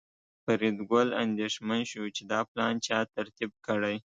[0.43, 3.95] فریدګل اندېښمن شو چې دا پلان چا ترتیب کړی